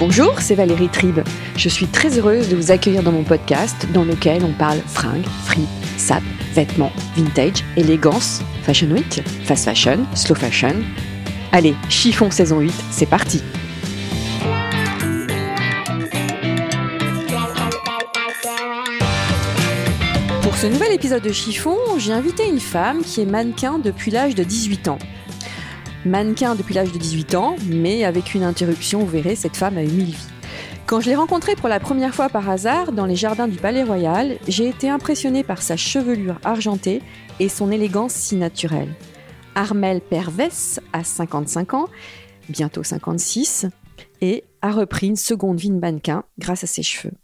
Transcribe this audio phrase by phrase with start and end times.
[0.00, 1.20] Bonjour, c'est Valérie Tribe.
[1.56, 5.26] Je suis très heureuse de vous accueillir dans mon podcast dans lequel on parle fringues,
[5.44, 5.68] frites,
[5.98, 6.22] sap,
[6.54, 10.76] vêtements, vintage, élégance, fashion week, fast fashion, slow fashion.
[11.52, 13.42] Allez, chiffon saison 8, c'est parti
[20.40, 24.34] Pour ce nouvel épisode de Chiffon, j'ai invité une femme qui est mannequin depuis l'âge
[24.34, 24.98] de 18 ans.
[26.06, 29.82] Mannequin depuis l'âge de 18 ans, mais avec une interruption, vous verrez, cette femme a
[29.82, 30.28] eu mille vies.
[30.86, 33.84] Quand je l'ai rencontrée pour la première fois par hasard dans les jardins du Palais
[33.84, 37.02] Royal, j'ai été impressionnée par sa chevelure argentée
[37.38, 38.94] et son élégance si naturelle.
[39.54, 41.88] Armelle Pervès a 55 ans,
[42.48, 43.66] bientôt 56,
[44.22, 47.14] et a repris une seconde vie de mannequin grâce à ses cheveux.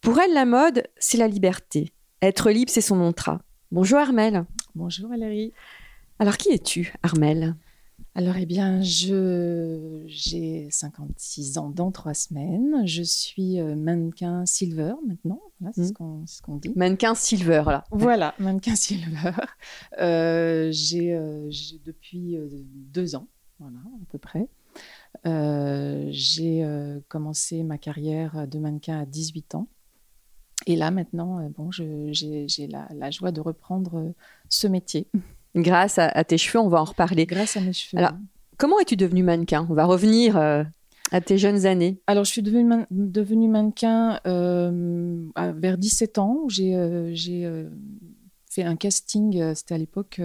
[0.00, 1.92] Pour elle, la mode, c'est la liberté.
[2.22, 3.40] Être libre, c'est son mantra.
[3.72, 4.44] Bonjour Armelle.
[4.76, 5.52] Bonjour Valérie.
[6.20, 7.56] Alors qui es-tu, Armelle
[8.16, 12.86] alors, eh bien, je, j'ai 56 ans dans trois semaines.
[12.86, 15.42] Je suis euh, mannequin silver maintenant.
[15.60, 16.72] Voilà, c'est, ce qu'on, ce qu'on dit.
[16.76, 17.84] Mannequin silver, là.
[17.90, 19.32] Voilà, mannequin silver.
[20.00, 22.38] Euh, j'ai, euh, j'ai depuis
[22.74, 23.28] deux ans,
[23.58, 24.48] voilà, à peu près.
[26.10, 26.66] j'ai
[27.08, 29.68] commencé ma carrière de mannequin à 18 ans.
[30.64, 34.14] Et là, maintenant, bon, je, j'ai, j'ai la, la, joie de reprendre
[34.48, 35.06] ce métier
[35.62, 36.60] grâce à, tes cheveux.
[36.60, 37.26] On va en reparler.
[37.26, 37.98] Grâce à mes cheveux.
[37.98, 38.12] Alors,
[38.56, 39.66] comment es-tu devenue mannequin?
[39.70, 40.62] On va revenir euh,
[41.12, 42.00] à tes jeunes années.
[42.06, 46.44] Alors, je suis devenue, mannequin euh, vers 17 ans.
[46.48, 47.68] J'ai euh,
[48.50, 50.20] fait un casting, c'était à l'époque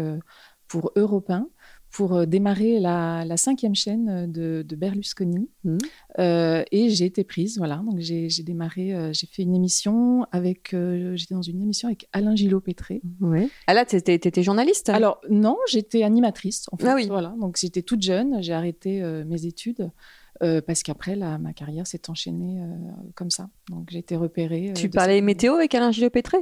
[0.68, 1.48] pour Europe 1
[1.92, 5.50] pour euh, démarrer la, cinquième chaîne euh, de, Berlusconi.
[5.64, 5.78] Mmh.
[6.20, 7.84] Euh, et j'ai été prise, voilà.
[7.86, 10.76] Donc j'ai démarré, j'ai fait une émission avec,
[11.14, 13.02] j'étais dans une émission avec Alain Gillot-Pétré.
[13.20, 13.50] Oui.
[13.68, 16.66] Ah là, tu étais, journaliste Alors non, j'étais animatrice.
[16.72, 17.08] En fait, ah oui.
[17.08, 17.36] Voilà.
[17.40, 19.92] Donc j'étais toute jeune, j'ai arrêté mes études.
[20.44, 22.68] Euh, parce qu'après, ma carrière s'est enchaînée euh,
[23.16, 23.50] comme ça.
[23.70, 24.72] Donc, j'ai été repérée.
[24.72, 26.38] Euh, tu parlais météo avec Alain Gillot-Pétré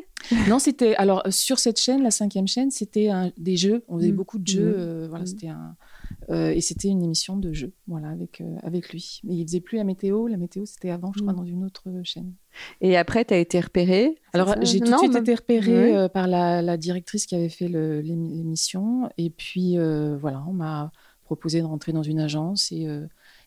[0.48, 0.96] Non, c'était.
[0.96, 3.84] Alors, sur cette chaîne, la cinquième chaîne, c'était des jeux.
[3.90, 4.16] On faisait mmh.
[4.16, 4.78] beaucoup de jeux.
[4.78, 5.08] Mmh.
[5.10, 5.28] voilà, mmh.
[5.28, 5.76] c'était un.
[6.30, 9.20] et c'était une émission de jeux, voilà, avec, avec lui.
[9.26, 10.28] Mais il faisait plus la météo.
[10.28, 12.34] La météo, c'était avant, je crois, dans une autre chaîne.
[12.80, 14.16] Et après, tu as été repérée?
[14.34, 19.10] Alors, j'ai tout de suite été repérée par la, la, directrice qui avait fait l'émission.
[19.18, 19.78] Et puis,
[20.22, 20.94] voilà, on m'a
[21.26, 22.88] proposé de rentrer dans une agence et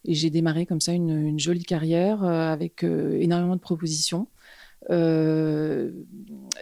[0.05, 4.29] et j'ai démarré comme ça une, jolie carrière euh, avec euh, énormément de propositions.
[4.91, 5.93] Euh,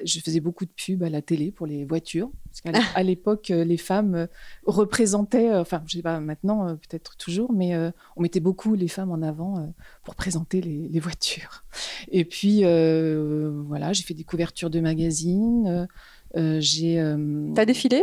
[0.05, 2.31] je faisais beaucoup de pubs à la télé pour les voitures.
[2.45, 4.29] Parce qu'à l'époque, les femmes
[4.67, 7.75] représentaient, enfin, je sais pas maintenant, peut-être toujours, mais
[8.17, 9.73] on mettait beaucoup les femmes en avant
[10.05, 11.65] pour présenter les, voitures.
[12.11, 15.89] Et puis, voilà, j'ai fait des couvertures de magazines.
[16.35, 17.15] j'ai.
[17.55, 18.03] T'as défilé?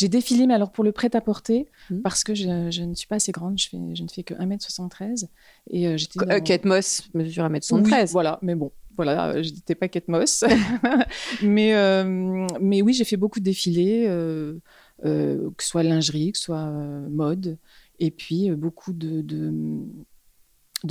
[0.00, 2.00] J'ai défilé, mais alors pour le prêt-à-porter, mmh.
[2.00, 5.26] parce que je, ne suis pas assez grande, je, fais, je ne fais que 1m73.
[5.68, 8.10] Et euh, j'étais euh, Kate Moss mesure 1m73.
[8.10, 10.42] voilà, mais bon, voilà, euh, je n'étais pas Kate Moss.
[11.42, 11.74] mais,
[12.60, 14.06] mais oui, j'ai fait beaucoup de défilés,
[15.02, 15.10] que
[15.58, 16.70] ce soit lingerie, que ce soit
[17.10, 17.58] mode,
[17.98, 19.52] et puis beaucoup de, de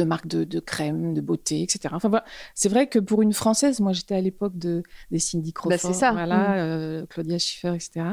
[0.03, 1.93] marques de, crème, de beauté, etc.
[1.93, 5.51] Enfin voilà, c'est vrai que pour une française, moi j'étais à l'époque de des Cindy
[5.51, 6.11] bah, Crawford, ça.
[6.11, 6.57] voilà, mm.
[6.57, 8.05] euh, Claudia Schiffer, etc.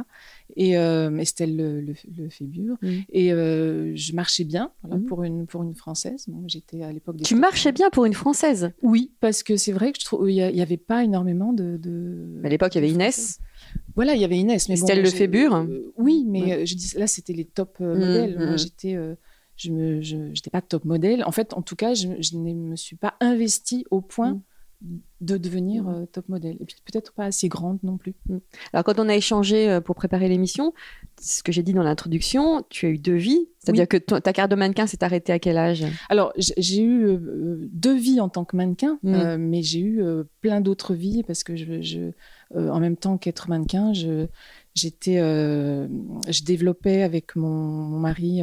[0.56, 1.94] Et euh, Estelle le, le,
[2.82, 3.02] mm.
[3.10, 5.06] Et euh, je marchais bien voilà, mm.
[5.06, 6.26] pour une pour une française.
[6.46, 7.16] j'étais à l'époque.
[7.22, 8.70] Tu marchais bien pour une française?
[8.82, 11.76] Oui, parce que c'est vrai que je trouve il y, avait pas énormément de.
[11.76, 13.38] de à l'époque, il y avait Inès.
[13.94, 15.66] Voilà, il y avait Inès, mais Estelle bon, Lefébure.
[15.96, 18.36] oui, mais je dis là, c'était les top modèles.
[18.38, 18.96] Moi, j'étais
[19.56, 21.24] je n'étais pas top modèle.
[21.24, 24.40] En fait, en tout cas, je, ne me suis pas investie au point
[24.82, 24.96] mm.
[25.22, 25.88] de devenir mm.
[25.88, 26.56] euh, top modèle.
[26.60, 28.14] Et puis peut-être pas assez grande non plus.
[28.28, 28.38] Mm.
[28.72, 30.74] Alors quand on a échangé euh, pour préparer l'émission,
[31.20, 33.48] ce que j'ai dit dans l'introduction, tu as eu deux vies.
[33.58, 35.84] C'est-à-dire que ta carrière de mannequin s'est arrêtée à quel âge?
[36.08, 40.04] Alors j'ai eu euh, deux vies en tant que mannequin, mais j'ai eu
[40.40, 42.10] plein d'autres vies parce que je,
[42.54, 44.26] en même temps qu'être mannequin, je
[44.74, 48.42] j'étais, je développais avec mon, mon mari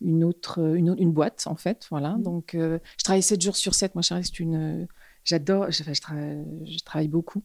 [0.00, 1.86] une autre, une, une, boîte en fait.
[1.90, 2.16] Voilà.
[2.16, 2.22] Mmh.
[2.22, 3.94] Donc, euh, je travaille 7 jours sur 7.
[3.94, 4.86] Moi, je reste une.
[5.24, 5.70] J'adore.
[5.70, 7.42] Je, je, travaille beaucoup.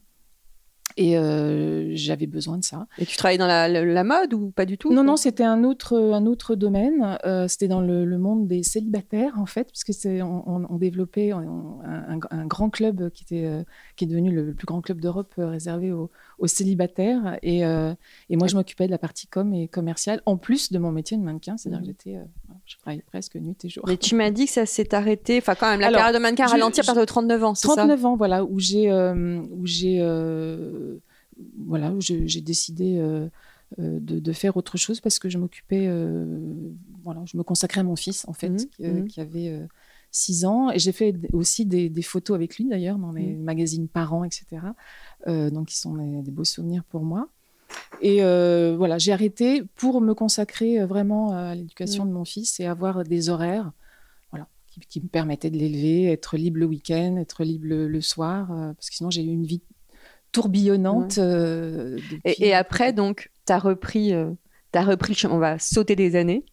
[0.98, 2.88] Et euh, j'avais besoin de ça.
[3.00, 5.98] Et tu travaillais dans la, mode ou pas du tout Non, non, c'était un autre,
[5.98, 7.18] un autre domaine.
[7.25, 12.69] Euh, c'était dans le, monde des célibataires, en fait, puisque c'est, on, développait un, grand
[12.69, 13.63] club qui, était, euh,
[13.95, 16.10] qui est devenu le plus grand club d'Europe réservé aux,
[16.45, 17.40] célibataires.
[17.42, 20.92] Et, et moi, je m'occupais de la partie com et commerciale, en plus de mon
[20.92, 21.57] métier de mannequin.
[21.57, 21.95] C'est-à-dire que mmh.
[22.06, 22.19] j'étais,
[22.66, 23.84] je travaillais presque nuit et jour.
[23.88, 26.45] Mais tu m'as dit que ça s'est arrêté, enfin, quand même, la carrière de mannequin
[26.45, 27.75] ralentit à partir de 39 ans, c'est ça?
[27.75, 28.92] 39 ans, voilà, où j'ai.
[28.94, 30.01] où j'ai
[31.65, 33.27] voilà, j'ai décidé euh,
[33.80, 36.25] euh, de, faire autre chose parce que je m'occupais, euh,
[37.03, 39.24] voilà, je me consacrais à mon fils en fait, mmh, qui, mmh.
[39.24, 39.59] avait
[40.12, 40.71] 6 ans.
[40.71, 43.44] Et j'ai fait aussi des, photos avec lui d'ailleurs dans les mmh.
[43.44, 44.45] magazines parents, etc.
[45.27, 47.30] donc, qui sont des, beaux souvenirs pour moi.
[48.01, 48.21] Et
[48.75, 53.30] voilà, j'ai arrêté pour me consacrer vraiment à l'éducation de mon fils et avoir des
[53.30, 53.71] horaires
[54.31, 54.47] voilà,
[54.89, 58.95] qui, me permettaient de l'élever, être libre le week-end, être libre le, soir, parce que
[58.95, 59.62] sinon j'ai eu une vie
[60.33, 61.18] tourbillonnante.
[61.19, 64.13] Euh, et, après, donc, tu as repris.
[64.13, 64.31] Euh,
[64.75, 66.44] as repris on va sauter des années.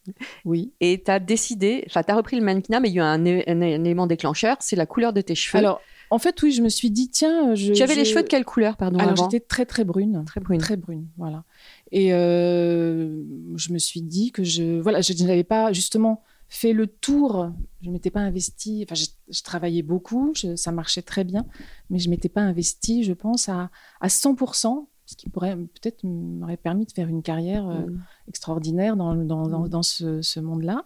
[0.44, 0.74] Oui.
[0.80, 3.24] Et tu as décidé, enfin, tu as repris le mannequinat, mais il y a un,
[3.24, 5.58] un, élément déclencheur, c'est la couleur de tes cheveux.
[5.58, 5.80] Alors,
[6.10, 7.54] en fait, oui, je me suis dit, tiens.
[7.54, 10.22] Je, tu avais les cheveux de quelle couleur, pardon Alors, j'étais très, très brune.
[10.26, 10.60] Très brune.
[10.60, 11.44] Très brune, voilà.
[11.92, 13.22] Et euh,
[13.56, 14.80] je me suis dit que je.
[14.80, 17.50] Voilà, je n'avais pas, justement, fait le tour.
[17.80, 18.84] Je m'étais pas investie.
[18.84, 21.46] Enfin, je, travaillais beaucoup, ça marchait très bien,
[21.88, 23.70] mais je m'étais pas investie, je pense, à,
[24.00, 28.02] à 100%, ce qui pourrait peut-être m'aurait permis de faire une carrière euh, mm.
[28.28, 30.22] extraordinaire dans, dans, dans, mm.
[30.22, 30.84] ce, monde-là.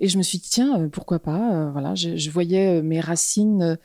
[0.00, 3.78] Et je me suis dit, tiens, euh, pourquoi pas euh, Voilà, je, voyais mes racines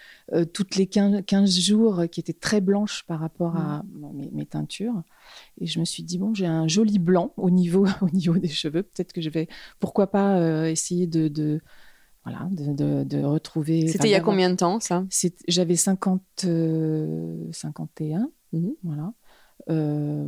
[0.54, 4.30] toutes les 15, 15, jours qui étaient très blanches par rapport à mm.
[4.34, 5.04] mes, teintures.
[5.62, 8.48] Et je me suis dit, bon, j'ai un joli blanc au niveau, au niveau des
[8.50, 8.84] cheveux.
[8.84, 9.48] Peut-être que je vais,
[9.80, 11.62] pourquoi pas, euh, essayer de, de
[12.24, 13.88] voilà, de, de, retrouver.
[13.88, 15.06] C'était il y a combien de temps, ça?
[15.48, 16.22] J'avais 50,
[17.52, 18.22] 51.
[18.56, 18.74] Euh, mhm.
[18.84, 19.14] Voilà.
[19.70, 20.26] Euh,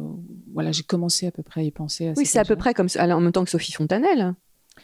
[0.54, 2.10] voilà, j'ai commencé à peu près à y penser.
[2.10, 4.34] À oui, c'est à peu près comme en même temps que Sophie Fontanelle,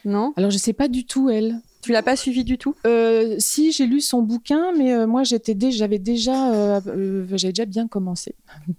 [0.04, 0.32] non?
[0.36, 1.60] Alors, je sais pas du tout, elle.
[1.82, 2.74] Tu l'as pas suivi du tout?
[3.38, 8.34] Si, j'ai lu son bouquin, mais moi, j'étais j'avais déjà, j'avais déjà bien commencé.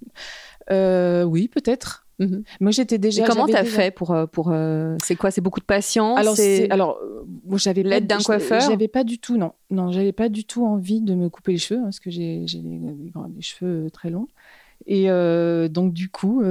[0.71, 2.07] Euh, oui, peut-être.
[2.19, 2.43] Mhm.
[2.61, 3.23] Moi, j'étais déjà.
[3.23, 5.31] Et comment t'as fait pour euh, pour euh, C'est quoi?
[5.31, 6.17] C'est beaucoup de patience?
[6.17, 6.35] Alors,
[6.71, 6.99] alors,
[7.55, 8.61] j'avais l'aide d'un coiffeur?
[8.61, 11.57] J'avais pas du tout, non, non, j'avais pas du tout envie de me couper les
[11.57, 14.27] cheveux hein, parce que j'ai des, cheveux très longs.
[14.87, 15.07] Et
[15.69, 16.43] donc du coup,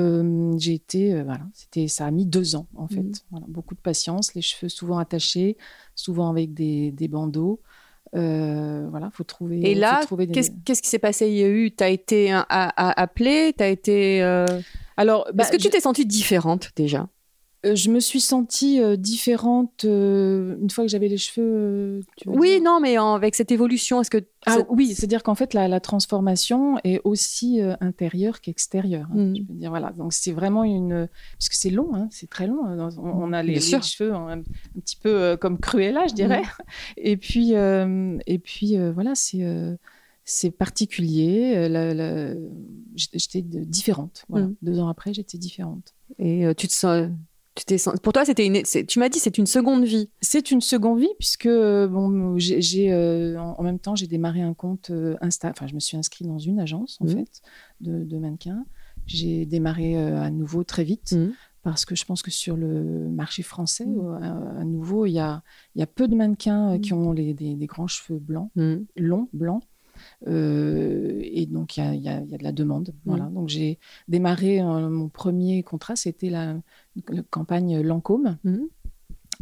[0.59, 3.03] j'ai été, voilà, c'était, ça a mis deux ans en fait.
[3.03, 3.13] Mhm.
[3.31, 5.57] Voilà, beaucoup de patience, les cheveux souvent attachés,
[5.95, 7.61] souvent avec des, des bandeaux.
[8.17, 9.61] Euh, voilà, faut trouver.
[9.71, 11.29] Et là, qu'est-ce qui s'est passé?
[11.29, 14.23] Il y a eu, tu as été appelé, tu as été.
[14.23, 14.47] Euh,
[14.97, 17.01] Alors, est-ce que tu t'es sentie différente déjà?
[17.01, 17.07] euh,
[17.73, 22.01] je me suis sentie euh, différente euh, une fois que j'avais les cheveux.
[22.27, 26.79] oui, non, mais avec cette évolution, est-ce que ah, oui, c'est-à-dire qu'en fait la, transformation
[26.85, 29.09] est aussi intérieure qu'extérieure.
[29.13, 29.37] Hein, mm.
[29.37, 31.09] Je peux dire voilà, donc c'est vraiment une
[31.39, 32.67] puisque c'est long, hein, c'est très long.
[32.67, 34.43] Hein, on, a les, cheveux un,
[34.75, 36.43] petit peu comme Cruella, je dirais.
[36.43, 36.63] Mm.
[36.99, 39.79] Et puis et puis voilà, c'est
[40.25, 41.69] c'est particulier.
[42.95, 44.25] J'étais différente.
[44.29, 44.47] Voilà.
[44.47, 44.57] Mm.
[44.61, 45.95] Deux ans après, j'étais différente.
[46.19, 47.09] Et tu te sens
[48.03, 48.63] pour toi, c'était une.
[48.63, 50.11] Tu m'as dit c'est une seconde vie.
[50.21, 54.55] C'est une seconde vie puisque euh, bon, j'ai euh, en, même temps j'ai démarré un
[54.55, 55.51] compte euh, Insta.
[55.51, 57.09] Enfin, je me suis inscrite dans une agence en mmh.
[57.09, 57.43] fait
[57.81, 58.65] de, de mannequins.
[59.07, 61.13] J'ai démarré à nouveau très vite.
[61.13, 61.33] Mmh.
[61.63, 64.59] Parce que je pense que sur le marché français, mmh.
[64.61, 65.43] à, nouveau, il y a,
[65.77, 68.51] y a peu de mannequins qui ont les, des, des, grands cheveux blancs,
[68.97, 69.63] longs, blancs.
[70.27, 72.89] Euh, et donc, il y a, de la demande.
[72.89, 72.93] Mmh.
[73.07, 73.25] Voilà.
[73.27, 76.57] Donc, j'ai démarré euh, mon premier contrat, c'était la,
[77.31, 78.39] campagne Lancôme.
[78.45, 78.59] Mmh.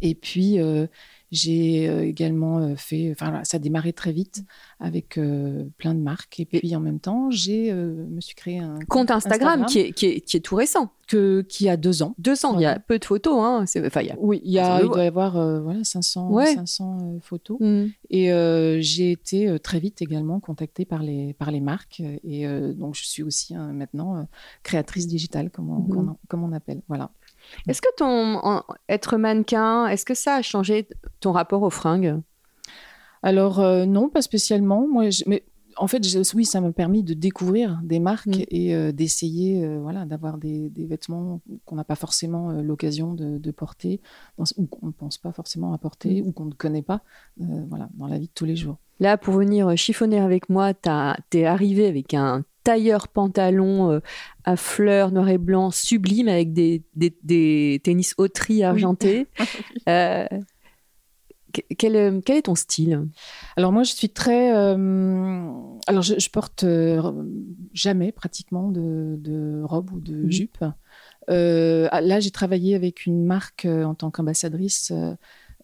[0.01, 0.87] Et puis, euh,
[1.33, 4.43] j'ai euh, également euh, fait, enfin, ça a démarré très vite
[4.79, 6.39] avec euh, plein de marques.
[6.39, 10.05] Et puis en même temps, j'ai me suis créé un compte Instagram, Qui, est, qui,
[10.05, 10.91] est, qui, est, tout récent.
[11.07, 12.13] Que, qui a deux ans.
[12.19, 13.39] Deux ans, il y a peu de photos.
[13.39, 13.65] Hein.
[13.85, 17.19] Enfin, il y a, oui, il, y a, il doit y avoir voilà, 500, 500
[17.21, 17.57] photos.
[17.59, 17.85] Mm.
[18.11, 18.29] Et
[18.79, 22.03] j'ai été très vite également contactée par les, par les marques.
[22.23, 24.27] Et donc, je suis aussi maintenant
[24.61, 26.81] créatrice digitale, comme on, comme on appelle.
[26.87, 27.09] Voilà.
[27.67, 30.87] Est-ce que ton être mannequin, est-ce que ça a changé
[31.23, 32.21] ton rapport aux fringues?
[33.23, 34.87] Alors euh, non, pas spécialement.
[34.87, 35.43] Moi, mais
[35.77, 38.45] en fait, oui, ça m'a permis de découvrir des marques mm.
[38.49, 44.01] et euh, d'essayer, euh, voilà, d'avoir des, vêtements qu'on n'a pas forcément l'occasion de, porter,
[44.37, 46.27] ou qu'on ne pense pas forcément à porter, mm.
[46.27, 47.01] ou qu'on ne connaît pas,
[47.37, 48.77] voilà, dans la vie de tous les jours.
[48.99, 50.89] Là, pour venir chiffonner avec moi, tu
[51.39, 53.99] es arrivé avec un tailleur pantalon
[54.45, 59.27] à fleurs noir et blanc sublime avec des, des, tennis auterie argentés.
[59.89, 60.25] Euh,
[61.77, 63.07] quel, quel, est ton style?
[63.55, 64.55] Alors moi, je suis très...
[64.55, 65.49] Euh,
[65.87, 66.65] alors, je, je porte
[67.73, 70.31] jamais pratiquement de, de robe ou de Mhm.
[70.31, 70.65] jupe.
[71.29, 74.91] Euh, ah, là, j'ai travaillé avec une marque euh, en tant qu'ambassadrice.
[74.91, 75.13] euh,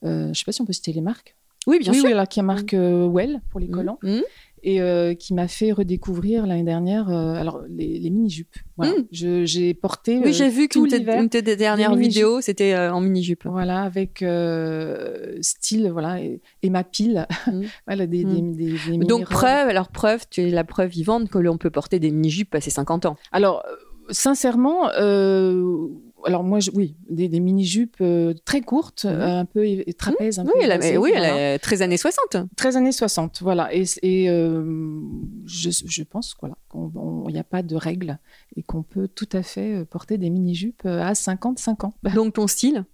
[0.06, 1.36] euh, je ne sais pas si on peut citer les marques.
[1.68, 2.08] Oui, bien oui, sûr.
[2.08, 3.74] oui, là, qui est marque euh, Well pour les Mhm.
[3.74, 4.24] collants Mhm.
[4.64, 8.56] Et euh, qui m'a fait redécouvrir l'année dernière euh, alors les, les mini-jupes.
[8.78, 8.94] Voilà.
[9.12, 10.92] Je- J'ai porté Oui, euh, j'ai vu tout qu'une
[11.28, 13.46] de tes- dernières vidéos, c'était euh, en mini-jupe.
[13.46, 17.28] Voilà, avec euh, style, voilà, et, et ma pile.
[17.48, 17.64] Mhm.
[17.88, 18.56] voilà, des, Mhm.
[18.56, 21.70] des, des- des Donc, preuve, alors preuve, tu es la preuve vivante que l'on peut
[21.70, 23.16] porter des mini-jupes passé 50 ans.
[23.32, 23.76] Alors, euh,
[24.12, 25.88] sincèrement, euh,
[26.26, 29.12] alors moi, je- oui, des, des mini-jupes euh, très courtes, Mhm.
[29.12, 31.82] euh, un peu é- é- trapèze, un Oui, peu elle, a- oui, elle est 13
[31.82, 32.38] années 60.
[32.56, 33.74] 13 années 60, voilà.
[33.74, 35.00] Et, et, euh,
[35.46, 38.20] je, je pense voilà, qu'il n'y a pas de règle
[38.56, 41.94] et qu'on peut tout à fait porter des mini-jupes à 55 ans.
[42.16, 42.86] Donc, ton style?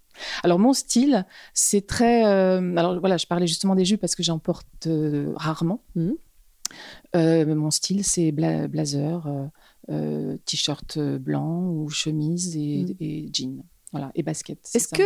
[0.42, 2.24] Alors, mon style, c'est très.
[2.26, 4.88] euh, alors, voilà, je parlais justement des jupes parce que j'en porte
[5.34, 5.82] rarement.
[7.14, 9.26] Euh, mon style, c'est bla- blazer,
[9.90, 12.94] euh, euh, t-shirt blanc ou chemise et, Mhm.
[13.00, 13.64] et jean.
[13.92, 14.58] Voilà, et basket.
[14.74, 15.02] Est-ce que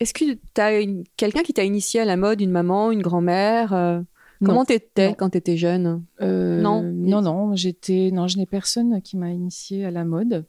[0.00, 0.80] est-ce que tu as
[1.16, 4.00] quelqu'un qui t'a initié à la mode, une maman, une grand-mère euh,
[4.42, 6.02] Comment t'étais quand t'étais jeune?
[6.22, 6.82] Euh, Non.
[6.82, 10.46] non, non, j'étais, non, je n'ai personne qui m'a initié à la mode.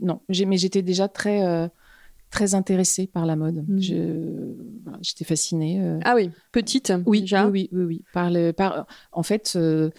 [0.00, 1.66] Non, mais j'étais déjà très, euh,
[2.30, 3.64] très intéressée par la mode.
[3.78, 4.54] Je,
[4.84, 5.80] voilà, j'étais fascinée.
[5.82, 7.48] euh, Ah oui, petite oui, déjà.
[7.48, 8.04] oui, oui, oui, oui.
[8.12, 9.90] Par le, par, en fait, euh,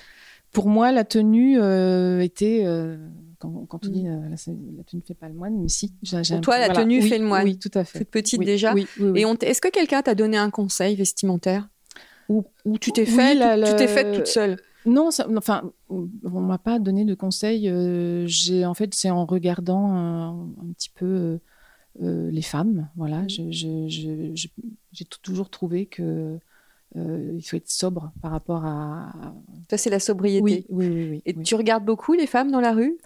[0.53, 2.97] pour moi, la tenue euh, était, euh,
[3.39, 4.37] quand, quand on dit euh, la,
[4.77, 5.89] la tenue fait pas le moine, mais si.
[5.89, 6.81] Pour toi, la voilà.
[6.83, 7.43] tenue Oui, fait le moine.
[7.43, 7.99] Oui, tout à fait.
[7.99, 8.73] Toute petite Oui, déjà.
[8.73, 9.21] Oui, oui, oui.
[9.41, 11.67] Et est-ce que quelqu'un t'a donné un conseil vestimentaire
[12.29, 14.57] ou, ou tu t'es fait, la- tu t'es faite toute seule?
[14.85, 16.07] Non, ça- enfin, on
[16.41, 17.71] m'a pas donné de conseils.
[18.27, 20.29] j'ai, en fait, c'est en regardant un,
[20.61, 21.39] un petit peu
[21.99, 22.89] les femmes.
[22.95, 26.37] Voilà, je- j'ai toujours trouvé que
[26.95, 29.13] il faut être sobre par rapport à.
[29.69, 30.41] Ça, c'est la sobriété.
[30.43, 31.07] Oui, oui, oui.
[31.11, 31.43] oui, Et oui.
[31.43, 32.97] tu regardes beaucoup les femmes dans la rue?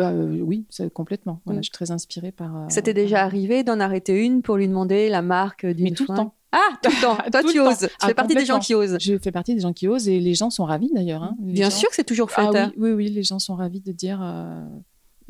[0.00, 1.40] Euh, oui, ça, complètement.
[1.44, 1.62] Voilà, Mm.
[1.62, 2.56] je suis très inspirée par.
[2.56, 5.90] euh, Ça t'est déjà arrivé d'en arrêter une pour lui demander la marque d'une Mais
[5.92, 6.34] tout le temps.
[6.50, 7.16] Ah, tout le temps.
[7.30, 7.78] Toi, tu oses.
[7.78, 8.96] Tu Ah, fais partie des gens qui osent.
[9.00, 11.22] Je fais partie des gens qui osent et les gens sont ravis d'ailleurs.
[11.22, 11.36] hein.
[11.38, 12.70] Bien gens- sûr que c'est toujours Ah flatteur.
[12.76, 14.62] oui, oui, oui, les gens sont ravis de dire euh,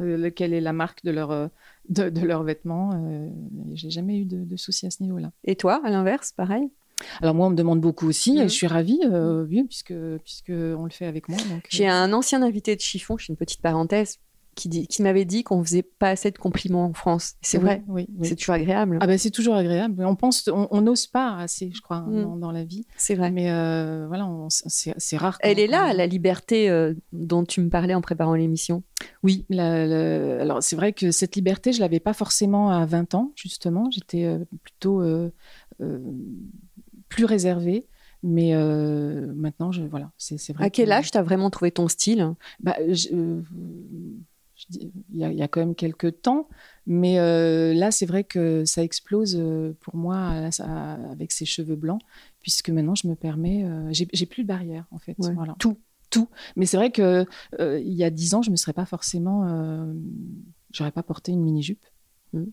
[0.01, 1.49] euh, quelle est la marque de leur, euh,
[1.91, 2.91] de, de leurs vêtements.
[2.95, 3.29] Euh,
[3.75, 5.31] J'ai jamais eu de, de soucis à ce niveau-là.
[5.45, 6.71] Et toi, à l'inverse, pareil?
[7.21, 8.39] Alors moi, on me demande beaucoup aussi Mhm.
[8.39, 9.95] et je suis ravie, euh, oui, puisque,
[10.25, 11.39] puisque on le fait avec moi.
[11.51, 14.19] donc, J'ai euh, un ancien invité de chiffon, je fais une petite parenthèse,
[14.55, 17.37] qui, dit, qui m'avait dit qu'on faisait pas assez de compliments en France.
[17.41, 17.83] C'est oui, vrai?
[17.89, 18.29] Oui, oui.
[18.29, 18.99] C'est toujours agréable.
[19.01, 20.05] Ah ben, c'est toujours agréable.
[20.05, 22.23] On pense, on n'ose pas assez, je crois, Mhm.
[22.23, 22.85] dans, dans la vie.
[22.99, 23.31] c'est vrai.
[23.31, 25.39] Mais euh, voilà, c'est rare.
[25.41, 28.83] Elle est là, la liberté euh, dont tu me parlais en préparant l'émission.
[29.23, 33.15] Oui, la- la- alors c'est vrai que cette liberté, je l'avais pas forcément à 20
[33.15, 33.91] ans, justement.
[33.91, 35.01] J'étais euh, plutôt
[37.15, 37.87] plus réservée.
[38.25, 40.67] Mais euh, maintenant, je, voilà, c'est c'est vrai.
[40.67, 42.35] À quel que- âge t'as vraiment trouvé ton style?
[42.61, 43.43] Bah, je- euh,
[44.55, 46.49] je dis- il y, a- il y a quand même quelques temps,
[46.87, 51.75] mais euh, là, c'est vrai que ça explose euh, pour moi ça- avec ces cheveux
[51.75, 52.01] blancs,
[52.41, 55.17] puisque maintenant, je me permets, j'ai plus de barrière, en fait.
[55.19, 55.35] Ouais.
[55.35, 55.57] Voilà.
[55.59, 55.77] Tout,
[56.11, 56.29] tout.
[56.55, 57.27] Mais c'est vrai que
[57.59, 59.39] il y a dix ans, je me serais pas forcément,
[60.71, 61.85] j'aurais pas porté une mini jupe.
[62.35, 62.45] Mm.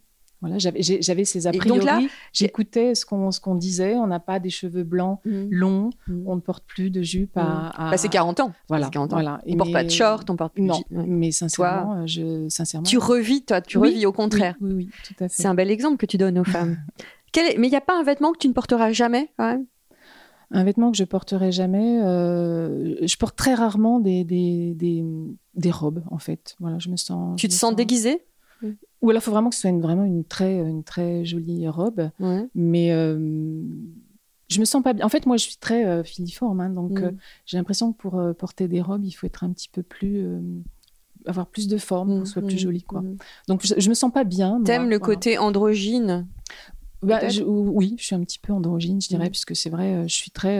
[0.41, 1.85] Voilà, j'avais ces a Et donc priori.
[1.85, 1.99] là,
[2.31, 3.95] J'écoutais ce qu'on ce qu'on disait.
[3.95, 5.89] On n'a pas des cheveux blancs longs.
[6.07, 6.23] Mm.
[6.27, 7.69] On ne porte plus de jupe à.
[7.69, 8.53] à- Bah, c'est 40 ans.
[8.69, 9.15] Voilà, C'est 40 ans.
[9.17, 9.41] voilà.
[9.45, 11.03] On porte pas de short, on porte plus de Non, ouais.
[11.07, 12.85] mais sincèrement, euh, je, sincèrement.
[12.85, 14.55] Tu revis, toi, tu Oui, revis au contraire.
[14.61, 15.41] Oui, oui, oui, tout à fait.
[15.41, 16.77] C'est un bel exemple que tu donnes aux femmes.
[17.33, 19.45] Quel est- Mais il n'y a pas un vêtement que tu ne porteras jamais quand
[19.51, 19.65] même?
[20.51, 22.01] Un vêtement que je porterai jamais.
[22.03, 25.03] euh, je porte très rarement des, des, des,
[25.53, 26.55] des robes, en fait.
[26.59, 27.39] Voilà, je me sens.
[27.39, 28.23] Tu te me sens déguisée?
[29.01, 31.67] Ou alors, il faut vraiment que ce soit une, vraiment une très, une très jolie
[31.69, 32.09] robe.
[32.19, 32.47] Ouais.
[32.55, 33.61] Mais euh,
[34.49, 35.05] je me sens pas bien.
[35.05, 37.03] En fait, moi, je suis très euh, filiforme, hein, donc Mm.
[37.05, 37.11] euh,
[37.45, 40.25] j'ai l'impression que pour euh, porter des robes, il faut être un petit peu plus.
[41.25, 43.01] avoir plus de forme, pour que ce soit plus Mm, joli, quoi.
[43.01, 43.17] mm.
[43.49, 44.61] Donc, je, je me sens pas bien.
[44.63, 45.15] T'aimes le voilà.
[45.15, 46.27] côté androgyne
[47.03, 49.31] Bah, je- oui, je suis un petit peu androgyne, je dirais, Mm.
[49.31, 50.59] puisque c'est vrai, je suis très.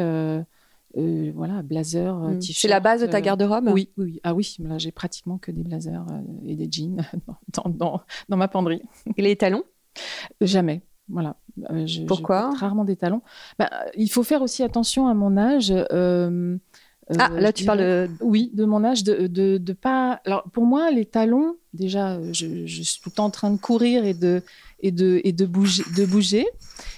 [0.97, 2.39] Euh, voilà, blazer, euh, Mm.
[2.39, 2.59] t-shirt.
[2.59, 3.69] C'est la base de ta euh, garde-robe?
[3.73, 4.19] Oui, oui, oui.
[4.23, 6.05] Ah oui, là, j'ai pratiquement que des blazers
[6.45, 6.97] et des jeans
[7.53, 8.81] dans, dans, dans ma penderie.
[9.17, 9.63] Et les talons?
[10.41, 10.81] Jamais.
[11.07, 11.37] Voilà.
[11.71, 12.53] Euh, je- Pourquoi?
[12.55, 13.21] Rarement des talons.
[13.57, 15.73] Bah, il faut faire aussi attention à mon âge.
[15.91, 16.57] euh,
[17.17, 18.09] Ah, là tu parles de...
[18.21, 20.21] Oui, de mon âge, de, de, de pas.
[20.25, 23.57] Alors, pour moi, les talons, déjà, je, je suis tout le temps en train de
[23.59, 24.43] courir et de,
[24.81, 26.45] et de, et de, bouger, de bouger.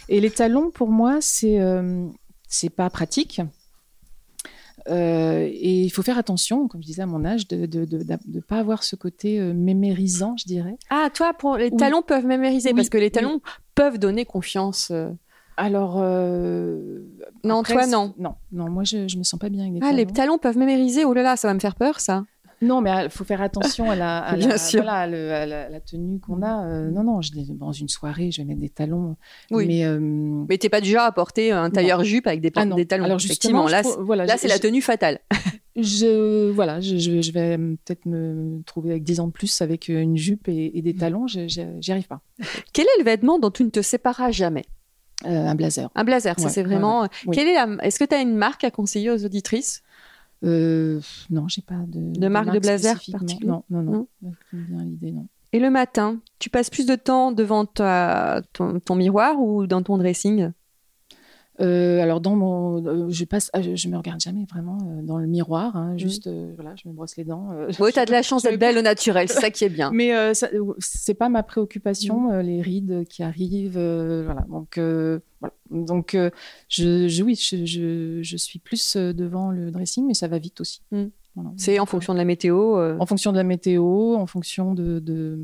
[0.10, 1.60] Et les talons, pour moi, c'est
[2.50, 3.40] c'est pas pratique.
[4.90, 7.86] Euh, et il faut faire attention, comme je disais à mon âge, de ne de,
[7.86, 10.78] de, de pas avoir ce côté euh, mémérisant, je dirais.
[10.90, 11.78] Ah, toi, pour les Oui.
[11.78, 13.12] talons peuvent mémériser Oui, parce que les oui.
[13.12, 13.42] talons
[13.76, 14.90] peuvent donner confiance.
[14.92, 15.10] euh.
[15.58, 15.98] Alors.
[16.00, 17.00] Euh,
[17.44, 18.14] non, toi, non.
[18.18, 19.98] Non, non, moi, je, je me sens pas bien avec des ah, talons.
[19.98, 21.06] les talons peuvent mémériser.
[21.06, 22.24] Oh là là, ça va me faire peur, ça.
[22.62, 26.65] Non, mais il faut faire attention à la, la, tenue qu'on a.
[26.65, 29.15] Euh, non, non, je, dans une soirée, je vais mettre des talons.
[29.50, 29.65] Oui.
[29.65, 32.65] Mais, euh, mais t'es pas du genre à porter un tailleur jupe avec des, ah
[32.65, 33.06] des talons.
[33.06, 35.20] Alors effectivement, là, voilà, là c'est la tenue fatale.
[35.77, 40.18] Je voilà, je, je vais peut-être me trouver avec 10 ans de plus avec une
[40.18, 41.27] jupe et, des talons.
[41.27, 42.22] J'y arrive pas.
[42.74, 44.65] Quel est le vêtement dont tu ne te séparas jamais?
[45.25, 45.89] Euh, Un blazer.
[45.96, 47.08] Un blazer, ça c'est vraiment.
[47.32, 49.82] Quelle est Est-ce que tu as une marque à conseiller aux auditrices?
[50.44, 53.62] Euh, non, j'ai pas de, de, marque de blazer particulière.
[53.70, 54.38] Non, non, non.
[54.84, 55.28] l'idée, non.
[55.54, 59.98] Et le matin, tu passes plus de temps devant ta, ton, miroir ou dans ton
[59.98, 60.52] dressing?
[61.62, 65.18] Euh, alors dans mon, euh, je passe, ah, je, me regarde jamais vraiment euh, dans
[65.18, 66.00] le miroir, hein, mmh.
[66.00, 67.50] juste voilà, je me brosse les dents.
[67.80, 69.91] oui, tu as de la chance d'être belle au naturel, c'est ça qui est bien.
[69.94, 70.12] Mais
[70.80, 72.39] c'est pas ma préoccupation, mmh.
[72.41, 74.41] les rides qui arrivent, voilà.
[74.50, 75.53] Donc voilà.
[75.70, 76.18] Donc
[76.68, 80.82] je, oui, je, je, suis plus devant le dressing, mais ça va vite aussi.
[80.91, 81.06] Mmh.
[81.58, 82.77] C'est en fonction de la météo.
[83.00, 85.39] En fonction de la météo, en fonction de, de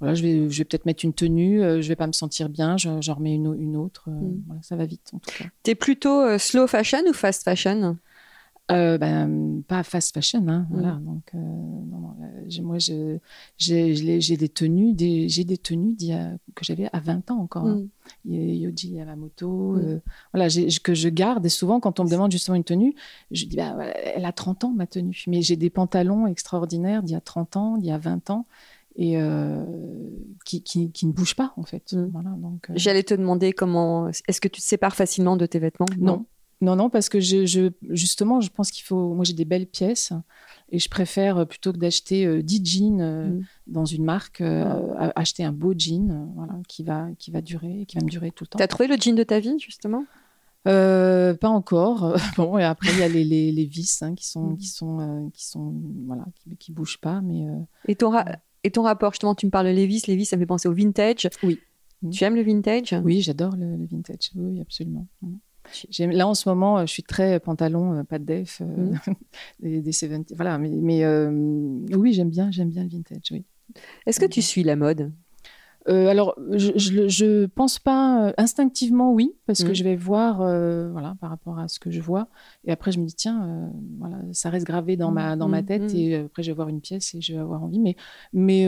[0.00, 2.48] voilà, je vais, je vais peut-être mettre une tenue, euh, je vais pas me sentir
[2.48, 4.04] bien, j'en remets une, une autre.
[4.08, 4.42] Euh, mm.
[4.46, 5.46] voilà, ça va vite en tout cas.
[5.62, 7.96] T'es plutôt euh, slow fashion ou fast fashion?
[8.70, 10.72] Ben, pas fast fashion, hein, mm.
[10.72, 10.92] voilà.
[11.02, 17.30] Donc, non, non, moi, j'ai des tenues, des, j'ai des tenues que j'avais à 20
[17.30, 17.66] ans encore.
[17.66, 17.86] Hein.
[18.24, 18.30] Mm.
[18.30, 19.80] Yoji Yamamoto,
[20.32, 20.48] voilà,
[20.84, 21.44] que je garde.
[21.44, 22.94] Et souvent, quand on me demande justement une tenue,
[23.32, 23.74] je dis, bah,
[24.04, 25.24] elle a 30 ans ma tenue.
[25.26, 28.46] Mais j'ai des pantalons extraordinaires d'il y a 30 ans, d'il y a 20 ans
[28.98, 29.64] et euh,
[30.44, 31.92] qui, qui, qui, ne bouge pas en fait.
[31.92, 32.10] Mm.
[32.12, 34.08] Voilà, donc, euh, J'allais te demander comment.
[34.08, 35.86] Est-ce que tu te sépares facilement de tes vêtements?
[35.98, 36.26] Non.
[36.60, 39.14] Non, non, parce que je, je justement, je pense qu'il faut.
[39.14, 40.12] Moi, j'ai des belles pièces
[40.70, 43.44] et je préfère plutôt que d'acheter 10 euh, jeans mm.
[43.68, 44.40] dans une marque,
[45.14, 48.42] acheter un beau jean, voilà, qui va, qui va durer, qui va me durer tout
[48.42, 48.56] le temps.
[48.56, 50.04] Tu as trouvé le jean de ta vie justement?
[50.64, 52.16] Pas encore.
[52.36, 54.58] bon, et après il y a les, les, les vis hein, qui sont, mm.
[54.58, 55.72] qui sont, qui sont,
[56.06, 57.46] voilà, qui, qui bougent pas, mais.
[57.86, 58.12] Et ton,
[58.64, 60.02] et ton rapport, justement, tu me parles de Levis.
[60.08, 61.28] Levis, ça me fait penser au vintage.
[61.42, 61.60] Oui.
[62.12, 62.94] Tu aimes le vintage?
[63.04, 64.30] Oui, j'adore le, vintage.
[64.36, 65.06] Oui, absolument.
[65.98, 68.98] Là, en ce moment, je suis très pantalon, euh, pas de def, euh, mm.
[69.60, 70.34] des, des 70.
[70.34, 71.30] Voilà, mais, mais euh,
[71.92, 73.44] oui, j'aime bien, j'aime bien le vintage, oui.
[74.06, 75.12] Est-ce que tu suis la mode?
[75.88, 79.74] Euh, alors, je, ne pense pas euh, instinctivement, oui, parce que mm.
[79.74, 82.28] je vais voir, euh, voilà, par rapport à ce que je vois,
[82.64, 85.66] et après je me dis tiens, voilà, ça reste gravé dans ma dans ma mm,
[85.66, 87.96] tête, mm, et après je vais voir une pièce et je vais avoir envie, mais
[88.32, 88.66] mais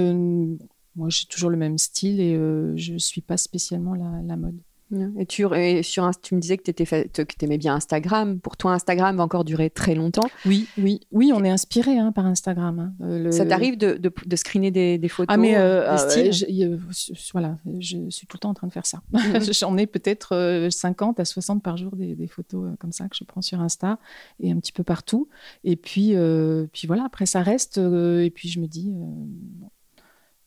[0.96, 2.36] moi j'ai toujours le même style et
[2.76, 4.58] je suis pas spécialement la mode.
[5.18, 5.46] Et tu,
[5.82, 8.40] sur, tu me disais que tu aimais bien Instagram.
[8.40, 10.28] Pour toi, Instagram va encore durer très longtemps.
[10.46, 12.78] Oui, oui, oui, on est inspiré hein, par Instagram.
[12.78, 12.92] Hein.
[13.04, 16.76] Euh, Ça t'arrive de, de, screener des, des, photos Ah, mais euh, ah, je,
[17.32, 19.02] voilà, je suis tout le temps en train de faire ça.
[19.12, 19.52] Mm.
[19.52, 23.16] J'en ai peut-être 50 euh, à 60 par jour des, des, photos comme ça que
[23.16, 23.98] je prends sur Insta
[24.40, 25.28] et un petit peu partout.
[25.62, 26.14] Et puis,
[26.72, 27.78] puis voilà, après ça reste.
[27.78, 28.92] et puis je me dis,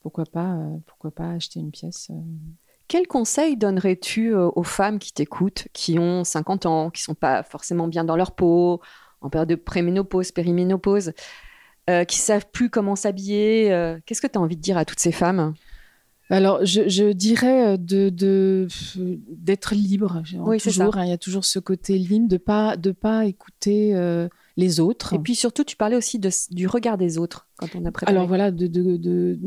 [0.01, 2.11] pourquoi, pas, pourquoi pas acheter une pièce
[2.93, 7.41] quel conseil donnerais-tu euh, aux femmes qui t'écoutent, qui ont 50 ans, qui sont pas
[7.41, 8.81] forcément bien dans leur peau,
[9.21, 11.13] en période de préménopause, périménopause,
[11.89, 14.85] euh, qui savent plus comment s'habiller euh, Qu'est-ce que tu as envie de dire à
[14.85, 15.55] toutes ces femmes?
[16.29, 18.67] Alors, je, dirais de,
[19.27, 20.21] d'être libre.
[20.37, 23.95] Oui, toujours, hein, il y a toujours ce côté libre de pas de pas écouter
[24.55, 25.13] les autres.
[25.13, 26.19] Et puis surtout, tu parlais aussi
[26.51, 28.15] du regard des autres quand on a préparé.
[28.15, 29.39] Alors voilà, de, de de,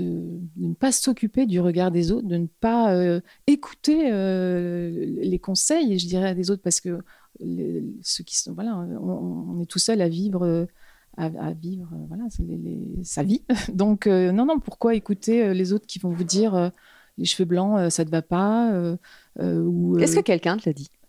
[0.00, 5.98] ne pas s'occuper du regard des autres, de ne pas euh, écouter euh, les conseils,
[5.98, 6.98] je dirais, des autres, parce que
[7.40, 10.66] ceux qui sont, voilà, on, est tout seul à vivre,
[11.16, 12.24] à, vivre, voilà,
[13.02, 13.42] sa vie.
[13.72, 16.70] Donc, euh, non, non, pourquoi écouter les autres qui vont vous dire
[17.18, 18.72] les cheveux blancs, ça te va pas
[19.38, 20.90] Est-ce que quelqu'un te l'a dit?
[20.90, 21.01] euh,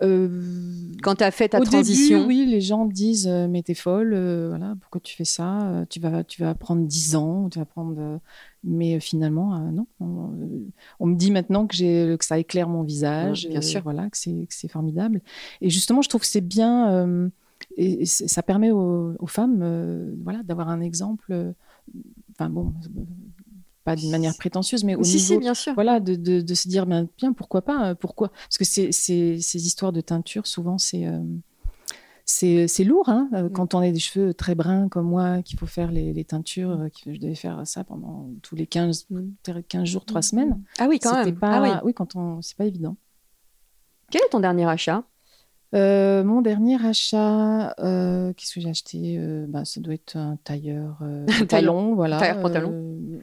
[0.00, 4.48] Quand tu as fait ta transition Oui, les gens disent euh, Mais t'es folle, euh,
[4.48, 8.20] voilà, pourquoi tu fais ça tu vas, tu vas prendre 10 ans, tu vas prendre.
[8.64, 9.86] Mais finalement, non.
[11.00, 13.48] On, me dit maintenant que, que ça éclaire mon visage.
[13.48, 13.82] bien sûr.
[13.82, 15.20] Voilà, que c'est, que c'est formidable.
[15.60, 17.30] Et justement, je trouve que c'est bien.
[17.76, 21.54] et ça permet aux, aux femmes voilà, d'avoir un exemple.
[22.32, 22.72] Enfin bon,
[23.90, 25.74] pas d'une manière prétentieuse, mais au niveau, bien sûr.
[25.74, 29.66] voilà, de, de, se dire, ben, bien, pourquoi pas, euh, pourquoi Parce que c'est, ces
[29.66, 31.18] histoires de teinture, souvent, c'est euh,
[32.24, 33.52] c'est lourd, hein, euh, mm.
[33.52, 36.78] quand on a des cheveux très bruns comme moi, qu'il faut faire les, les teintures,
[37.04, 39.08] je devais faire ça pendant tous les 15,
[39.68, 40.22] 15 jours, 3 mm.
[40.22, 40.62] semaines.
[40.78, 41.34] Ah oui, quand même.
[41.36, 41.68] Pas, ah oui.
[41.86, 42.96] oui, quand on, c'est pas évident.
[44.10, 45.02] Quel est ton dernier achat?
[45.72, 49.16] Euh, mon dernier achat, euh, qu'est-ce que j'ai acheté?
[49.18, 50.98] Euh, bah, Ça doit être un tailleur
[51.38, 52.18] pantalon, voilà.
[52.18, 52.74] Tailleur pantalon.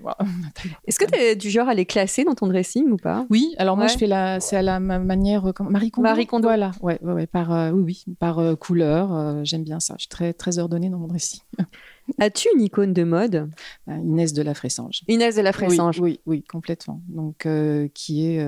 [0.88, 3.26] Est-ce que tu es du genre à les classer dans ton dressing ou pas?
[3.30, 6.08] Oui, alors moi je fais la, c'est à la manière Marie Kondo?
[6.08, 6.48] Marie Kondo.
[6.48, 9.44] Voilà, ouais, ouais, par oui, oui, par couleur.
[9.44, 9.96] J'aime bien ça.
[9.98, 11.42] Je suis très très ordonnée dans mon dressing.
[12.20, 13.50] As-tu une icône de mode?
[13.86, 15.02] Bah, Inès de la Fressange.
[15.10, 16.00] Inès de la Fressange.
[16.00, 17.02] Oui, oui, complètement.
[17.10, 17.48] Donc,
[17.94, 18.44] qui est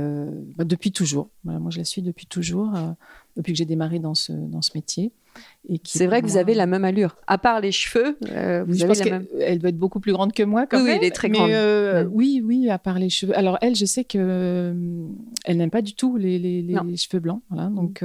[0.56, 1.30] bah, depuis toujours.
[1.44, 2.72] Voilà, moi, je la suis depuis toujours
[3.39, 5.12] depuis que j'ai démarré dans ce, dans ce métier.
[5.86, 7.15] C'est vrai que vous avez la même allure.
[7.25, 9.25] À part les cheveux, euh, vous avez la même.
[9.39, 10.93] Elle doit être beaucoup plus grande que moi, quand oui, même.
[10.93, 11.49] Oui, elle est très grande.
[11.52, 13.38] Euh, oui, oui, à part les cheveux.
[13.38, 14.73] Alors elle, je sais que euh,
[15.45, 17.69] elle n'aime pas du tout les, les, les cheveux blancs, voilà.
[17.69, 18.04] Donc,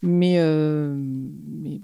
[0.00, 1.80] mais mais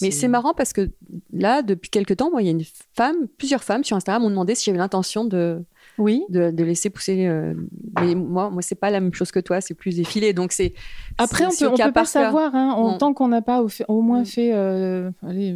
[0.00, 0.90] mais c'est marrant parce que
[1.32, 2.64] là, depuis quelques temps, moi, il y a une
[2.94, 5.64] femme, plusieurs femmes sur Instagram m'ont demandé si j'avais l'intention de,
[6.00, 6.24] oui.
[6.30, 7.26] de, laisser pousser.
[7.26, 7.54] Euh,
[8.00, 10.32] mais moi, moi, c'est pas la même chose que toi, c'est plus effilé.
[10.32, 10.74] Donc c'est.
[11.18, 12.54] Après, on peut, peut pas savoir.
[12.54, 14.26] Hein, en, tant qu'on n'a pas au, moins mm.
[14.26, 15.54] fait, euh, allez,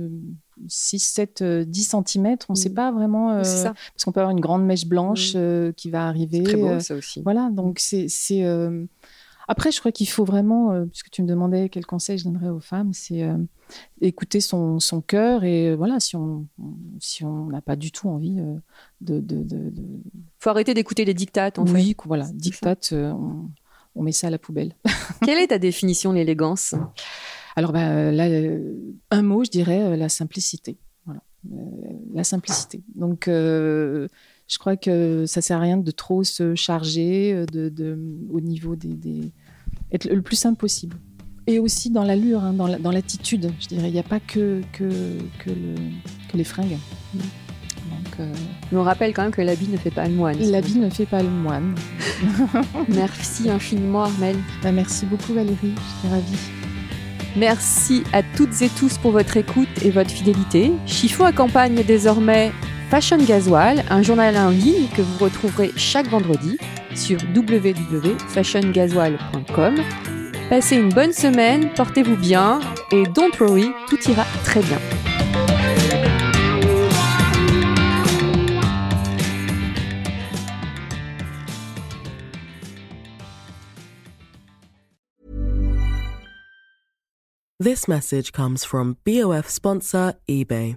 [0.69, 2.75] 6, 7, 10 cm, on ne sait mm.
[2.75, 3.33] pas vraiment.
[3.33, 3.73] Euh, ça.
[3.73, 5.73] Parce qu'on peut avoir une grande mèche blanche mm.
[5.73, 6.43] qui va arriver.
[6.43, 7.23] Très beau, ça aussi.
[7.23, 8.09] Voilà, donc c'est
[9.47, 12.49] après, je crois qu'il faut vraiment, euh, puisque tu me demandais quel conseil je donnerais
[12.49, 13.37] aux femmes, c'est euh,
[14.01, 16.47] écouter son, son cœur et euh, voilà, si on
[17.01, 18.37] si on n'a pas du tout envie
[19.01, 19.73] de, de, de,
[20.39, 21.59] faut arrêter d'écouter les dictates.
[21.59, 23.51] En oui, voilà, dictates, on,
[23.95, 24.75] on, met ça à la poubelle.
[25.25, 26.75] Quelle est ta définition de l'élégance?
[27.57, 28.27] Alors, bah, là,
[29.11, 30.79] un mot, je dirais la simplicité.
[31.05, 31.21] Voilà,
[32.15, 32.83] la simplicité.
[32.95, 33.29] Donc
[34.49, 37.99] je crois que ça sert à rien de trop se charger euh, de,
[38.31, 39.33] au niveau des,
[39.93, 40.97] être le plus simple possible.
[41.47, 43.89] Et aussi dans l'allure, hein, dans l'attitude, je dirais.
[43.89, 44.89] Il n'y a pas que, que,
[45.39, 45.51] que,
[46.37, 46.79] les fringues.
[47.13, 48.33] Donc, euh,
[48.73, 50.39] on rappelle quand même que l'habit ne fait pas le moine.
[50.41, 51.75] L'habit ne fait pas le moine.
[52.89, 54.37] merci infiniment Armel.
[54.63, 56.65] Bah, merci beaucoup Valérie, je suis ravie.
[57.37, 60.73] Merci à toutes et tous pour votre écoute et votre fidélité.
[60.87, 62.53] Chiffon accompagne désormais
[62.95, 66.57] Fashion Gasoil, un journal en ligne que vous retrouverez chaque vendredi
[66.95, 69.75] sur www.fashiongasoil.com.
[70.49, 72.61] Passez une bonne semaine, portez-vous bien
[72.93, 74.79] et don't worry, tout ira très bien.
[87.59, 90.77] This message comes from BOF sponsor eBay.